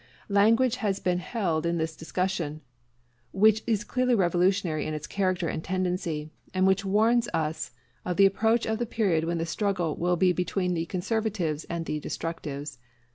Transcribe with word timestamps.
Language 0.29 0.77
has 0.77 0.99
been 0.99 1.19
held 1.19 1.63
in 1.63 1.77
this 1.77 1.95
discussion 1.95 2.61
which 3.33 3.61
is 3.67 3.83
clearly 3.83 4.15
revolutionary 4.15 4.87
in 4.87 4.95
its 4.95 5.05
character 5.05 5.47
and 5.47 5.63
tendency, 5.63 6.31
and 6.55 6.65
which 6.65 6.83
warns 6.83 7.29
us 7.35 7.69
of 8.03 8.17
the 8.17 8.25
approach 8.25 8.65
of 8.65 8.79
the 8.79 8.87
period 8.87 9.25
when 9.25 9.37
the 9.37 9.45
struggle 9.45 9.95
will 9.95 10.15
be 10.15 10.33
between 10.33 10.73
the 10.73 10.87
conservatives 10.87 11.65
and 11.65 11.85
the 11.85 11.99
destructives. 11.99 12.79